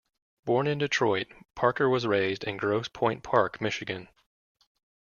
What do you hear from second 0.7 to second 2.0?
Detroit, Parker